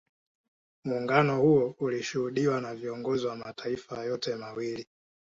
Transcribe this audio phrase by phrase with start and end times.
[0.83, 4.87] Muungano huo ulishuhudiwa na viongozi wa mataifa yote mawili